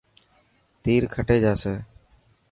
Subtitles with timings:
[0.83, 1.75] تير کٽي جاسي.